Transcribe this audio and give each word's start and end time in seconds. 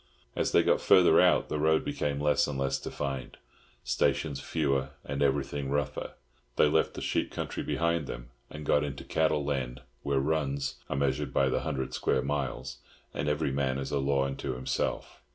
As 0.35 0.51
they 0.51 0.63
got 0.63 0.81
further 0.81 1.21
out, 1.21 1.47
the 1.47 1.59
road 1.59 1.85
became 1.85 2.19
less 2.19 2.47
and 2.47 2.57
less 2.57 2.79
defined, 2.79 3.37
stations 3.83 4.39
fewer, 4.39 4.87
and 5.05 5.21
everything 5.21 5.69
rougher. 5.69 6.13
They 6.55 6.65
left 6.67 6.95
the 6.95 7.01
sheep 7.03 7.29
country 7.31 7.61
behind 7.61 8.07
them 8.07 8.29
and 8.49 8.65
got 8.65 8.77
out 8.77 8.85
into 8.85 9.03
cattle 9.03 9.45
land, 9.45 9.81
where 10.01 10.17
"runs" 10.19 10.77
are 10.89 10.95
measured 10.97 11.31
by 11.31 11.49
the 11.49 11.59
hundred 11.59 11.93
square 11.93 12.23
miles, 12.23 12.79
and 13.13 13.29
every 13.29 13.51
man 13.51 13.77
is 13.77 13.91
a 13.91 13.99
law 13.99 14.25
unto 14.25 14.55
himself. 14.55 15.21